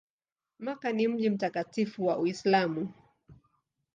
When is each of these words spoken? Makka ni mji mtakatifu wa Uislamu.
Makka 0.59 0.91
ni 0.91 1.07
mji 1.07 1.29
mtakatifu 1.29 2.05
wa 2.05 2.19
Uislamu. 2.19 2.93